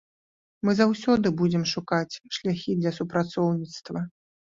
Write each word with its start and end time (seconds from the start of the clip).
Мы 0.67 0.73
заўсёды 0.79 1.27
будзем 1.43 1.63
шукаць 1.73 2.19
шляхі 2.41 2.71
для 2.83 2.97
супрацоўніцтва. 2.99 3.99